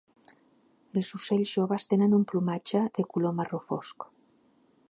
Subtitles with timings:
[1.01, 4.09] Els ocells joves tenen un plomatge de color marró fosc.